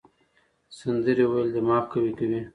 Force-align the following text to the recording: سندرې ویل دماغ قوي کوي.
سندرې 0.77 1.25
ویل 1.31 1.49
دماغ 1.55 1.83
قوي 1.91 2.11
کوي. 2.19 2.41